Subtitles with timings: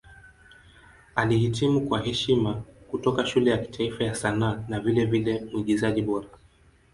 [1.15, 6.27] Alihitimu kwa heshima kutoka Shule ya Kitaifa ya Sanaa na vilevile Mwigizaji Bora.